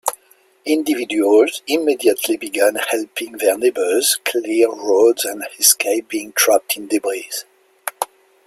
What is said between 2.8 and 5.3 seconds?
helping their neighbors clear roads